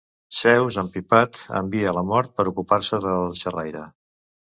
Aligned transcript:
Zeus 0.35 0.77
empipat 0.81 1.41
envia 1.59 1.93
la 1.97 2.03
Mort 2.13 2.31
per 2.39 2.45
ocupar-se 2.53 3.01
del 3.05 3.29
xerraire. 3.43 3.83